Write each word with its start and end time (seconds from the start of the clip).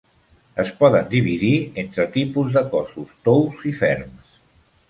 Es 0.63 0.71
poden 0.79 1.11
dividir 1.11 1.51
entre 1.83 2.07
tipus 2.17 2.57
de 2.57 2.65
cossos 2.75 3.15
tous 3.29 3.61
i 3.73 3.75
ferms. 3.83 4.43